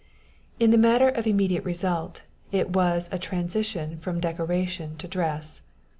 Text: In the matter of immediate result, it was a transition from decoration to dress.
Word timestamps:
In 0.59 0.71
the 0.71 0.79
matter 0.79 1.07
of 1.09 1.27
immediate 1.27 1.63
result, 1.63 2.23
it 2.51 2.71
was 2.71 3.07
a 3.13 3.19
transition 3.19 3.99
from 3.99 4.19
decoration 4.19 4.97
to 4.97 5.07
dress. 5.07 5.61